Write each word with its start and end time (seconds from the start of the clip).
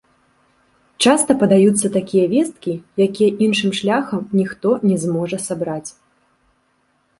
Часта 1.05 1.31
падаюцца 1.43 1.91
такія 1.97 2.25
весткі, 2.33 2.73
якія 3.07 3.31
іншым 3.49 3.71
шляхам 3.83 4.21
ніхто 4.41 4.69
не 4.89 4.97
зможа 5.07 5.37
сабраць. 5.47 5.89